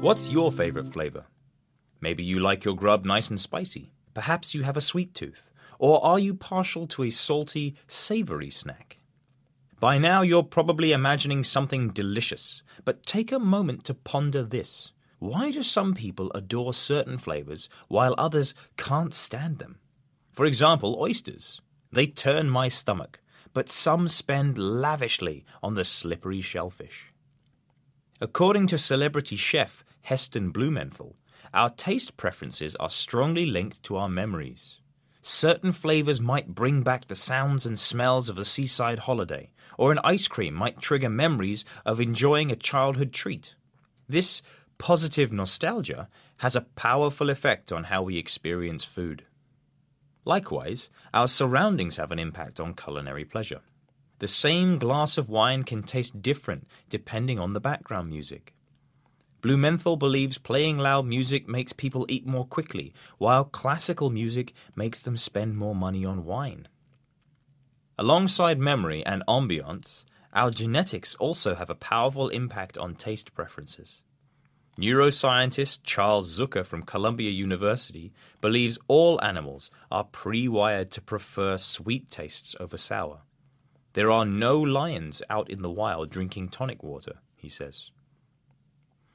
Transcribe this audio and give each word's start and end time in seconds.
What's 0.00 0.30
your 0.30 0.52
favorite 0.52 0.92
flavor? 0.92 1.26
Maybe 2.00 2.22
you 2.22 2.38
like 2.38 2.64
your 2.64 2.76
grub 2.76 3.04
nice 3.04 3.30
and 3.30 3.40
spicy. 3.40 3.92
Perhaps 4.14 4.54
you 4.54 4.62
have 4.62 4.76
a 4.76 4.80
sweet 4.80 5.12
tooth. 5.12 5.50
Or 5.80 6.02
are 6.04 6.20
you 6.20 6.34
partial 6.34 6.86
to 6.86 7.02
a 7.02 7.10
salty, 7.10 7.74
savory 7.88 8.48
snack? 8.48 9.00
By 9.80 9.98
now, 9.98 10.22
you're 10.22 10.44
probably 10.44 10.92
imagining 10.92 11.42
something 11.42 11.88
delicious, 11.88 12.62
but 12.84 13.06
take 13.06 13.32
a 13.32 13.40
moment 13.40 13.82
to 13.84 13.94
ponder 13.94 14.44
this. 14.44 14.92
Why 15.18 15.50
do 15.50 15.64
some 15.64 15.94
people 15.94 16.30
adore 16.32 16.74
certain 16.74 17.18
flavors 17.18 17.68
while 17.88 18.14
others 18.16 18.54
can't 18.76 19.12
stand 19.12 19.58
them? 19.58 19.80
For 20.30 20.46
example, 20.46 20.96
oysters. 21.00 21.60
They 21.90 22.06
turn 22.06 22.48
my 22.48 22.68
stomach, 22.68 23.18
but 23.52 23.68
some 23.68 24.06
spend 24.06 24.58
lavishly 24.58 25.44
on 25.60 25.74
the 25.74 25.84
slippery 25.84 26.40
shellfish. 26.40 27.12
According 28.20 28.66
to 28.68 28.78
celebrity 28.78 29.36
chef 29.36 29.84
Heston 30.02 30.50
Blumenthal, 30.50 31.14
our 31.54 31.70
taste 31.70 32.16
preferences 32.16 32.74
are 32.76 32.90
strongly 32.90 33.46
linked 33.46 33.80
to 33.84 33.96
our 33.96 34.08
memories. 34.08 34.80
Certain 35.22 35.72
flavors 35.72 36.20
might 36.20 36.54
bring 36.54 36.82
back 36.82 37.06
the 37.06 37.14
sounds 37.14 37.64
and 37.64 37.78
smells 37.78 38.28
of 38.28 38.36
a 38.36 38.44
seaside 38.44 38.98
holiday, 38.98 39.50
or 39.76 39.92
an 39.92 40.00
ice 40.02 40.26
cream 40.26 40.54
might 40.54 40.80
trigger 40.80 41.08
memories 41.08 41.64
of 41.86 42.00
enjoying 42.00 42.50
a 42.50 42.56
childhood 42.56 43.12
treat. 43.12 43.54
This 44.08 44.42
positive 44.78 45.32
nostalgia 45.32 46.08
has 46.38 46.56
a 46.56 46.62
powerful 46.62 47.30
effect 47.30 47.70
on 47.72 47.84
how 47.84 48.02
we 48.02 48.16
experience 48.16 48.84
food. 48.84 49.24
Likewise, 50.24 50.90
our 51.14 51.28
surroundings 51.28 51.96
have 51.96 52.10
an 52.10 52.18
impact 52.18 52.58
on 52.58 52.74
culinary 52.74 53.24
pleasure. 53.24 53.60
The 54.18 54.28
same 54.28 54.78
glass 54.78 55.16
of 55.16 55.28
wine 55.28 55.62
can 55.62 55.82
taste 55.82 56.22
different 56.22 56.66
depending 56.90 57.38
on 57.38 57.52
the 57.52 57.60
background 57.60 58.10
music. 58.10 58.52
Blumenthal 59.40 59.96
believes 59.96 60.38
playing 60.38 60.78
loud 60.78 61.06
music 61.06 61.48
makes 61.48 61.72
people 61.72 62.04
eat 62.08 62.26
more 62.26 62.44
quickly, 62.44 62.92
while 63.18 63.44
classical 63.44 64.10
music 64.10 64.52
makes 64.74 65.02
them 65.02 65.16
spend 65.16 65.56
more 65.56 65.76
money 65.76 66.04
on 66.04 66.24
wine. 66.24 66.66
Alongside 67.96 68.58
memory 68.58 69.06
and 69.06 69.22
ambiance, 69.28 70.04
our 70.32 70.50
genetics 70.50 71.14
also 71.16 71.54
have 71.54 71.70
a 71.70 71.76
powerful 71.76 72.28
impact 72.28 72.76
on 72.76 72.96
taste 72.96 73.32
preferences. 73.34 74.02
Neuroscientist 74.76 75.80
Charles 75.84 76.38
Zucker 76.38 76.64
from 76.64 76.82
Columbia 76.82 77.30
University 77.30 78.12
believes 78.40 78.78
all 78.88 79.20
animals 79.22 79.70
are 79.90 80.04
pre 80.04 80.48
wired 80.48 80.90
to 80.92 81.00
prefer 81.00 81.58
sweet 81.58 82.10
tastes 82.10 82.54
over 82.60 82.76
sour. 82.76 83.22
There 83.98 84.12
are 84.12 84.24
no 84.24 84.60
lions 84.60 85.22
out 85.28 85.50
in 85.50 85.60
the 85.60 85.68
wild 85.68 86.08
drinking 86.08 86.50
tonic 86.50 86.84
water, 86.84 87.14
he 87.34 87.48
says. 87.48 87.90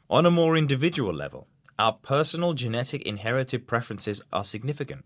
On 0.09 0.25
a 0.25 0.29
more 0.29 0.57
individual 0.57 1.13
level, 1.13 1.47
our 1.79 1.93
personal 1.93 2.53
genetic 2.53 3.01
inherited 3.03 3.65
preferences 3.65 4.21
are 4.33 4.43
significant, 4.43 5.05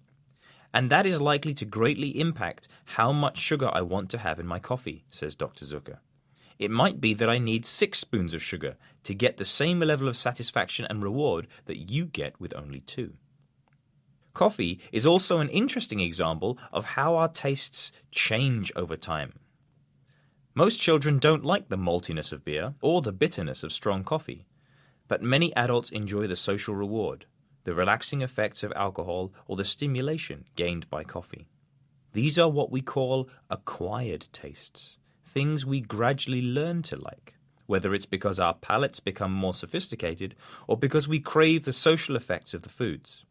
and 0.73 0.89
that 0.89 1.05
is 1.05 1.21
likely 1.21 1.53
to 1.53 1.63
greatly 1.63 2.19
impact 2.19 2.67
how 2.85 3.11
much 3.11 3.37
sugar 3.37 3.69
I 3.71 3.83
want 3.83 4.09
to 4.09 4.17
have 4.17 4.39
in 4.39 4.47
my 4.47 4.57
coffee, 4.57 5.05
says 5.11 5.35
Dr. 5.35 5.63
Zucker. 5.63 5.99
It 6.57 6.71
might 6.71 6.99
be 6.99 7.13
that 7.13 7.29
I 7.29 7.37
need 7.37 7.63
six 7.63 7.99
spoons 7.99 8.33
of 8.33 8.41
sugar 8.41 8.77
to 9.03 9.13
get 9.13 9.37
the 9.37 9.45
same 9.45 9.79
level 9.79 10.07
of 10.07 10.17
satisfaction 10.17 10.87
and 10.89 11.03
reward 11.03 11.45
that 11.65 11.91
you 11.91 12.05
get 12.05 12.41
with 12.41 12.51
only 12.55 12.79
two. 12.79 13.13
Coffee 14.33 14.79
is 14.91 15.05
also 15.05 15.37
an 15.37 15.49
interesting 15.49 15.99
example 15.99 16.57
of 16.71 16.83
how 16.83 17.15
our 17.15 17.29
tastes 17.29 17.91
change 18.09 18.71
over 18.75 18.97
time. 18.97 19.33
Most 20.57 20.81
children 20.81 21.19
don't 21.19 21.45
like 21.45 21.69
the 21.69 21.77
maltiness 21.77 22.31
of 22.31 22.43
beer 22.43 22.73
or 22.81 23.03
the 23.03 23.11
bitterness 23.11 23.61
of 23.61 23.71
strong 23.71 24.03
coffee. 24.03 24.47
But 25.07 25.21
many 25.21 25.55
adults 25.55 25.91
enjoy 25.91 26.25
the 26.25 26.35
social 26.35 26.73
reward, 26.73 27.27
the 27.63 27.75
relaxing 27.75 28.23
effects 28.23 28.63
of 28.63 28.73
alcohol, 28.75 29.31
or 29.45 29.55
the 29.55 29.63
stimulation 29.63 30.45
gained 30.55 30.89
by 30.89 31.03
coffee. 31.03 31.47
These 32.13 32.39
are 32.39 32.49
what 32.49 32.71
we 32.71 32.81
call 32.81 33.29
acquired 33.51 34.29
tastes, 34.33 34.97
things 35.23 35.63
we 35.63 35.79
gradually 35.79 36.41
learn 36.41 36.81
to 36.89 36.95
like, 36.95 37.35
whether 37.67 37.93
it's 37.93 38.07
because 38.07 38.39
our 38.39 38.55
palates 38.55 38.99
become 38.99 39.31
more 39.31 39.53
sophisticated 39.53 40.33
or 40.65 40.75
because 40.75 41.07
we 41.07 41.19
crave 41.19 41.65
the 41.65 41.71
social 41.71 42.15
effects 42.15 42.55
of 42.55 42.63
the 42.63 42.69
foods. 42.69 43.25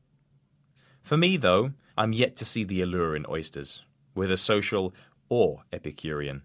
For 1.02 1.16
me, 1.16 1.36
though, 1.36 1.72
I'm 1.98 2.12
yet 2.12 2.36
to 2.36 2.44
see 2.44 2.62
the 2.62 2.82
allure 2.82 3.16
in 3.16 3.26
oysters, 3.28 3.82
whether 4.14 4.36
social 4.36 4.94
or 5.28 5.64
Epicurean. 5.72 6.42